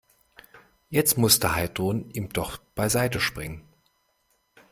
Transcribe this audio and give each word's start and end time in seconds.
Jetzt 0.89 1.19
musste 1.19 1.53
Heidrun 1.55 2.09
ihm 2.09 2.29
doch 2.29 2.57
beiseite 2.73 3.19
springen. 3.19 3.61